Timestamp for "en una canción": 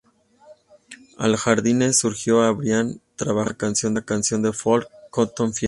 3.61-4.41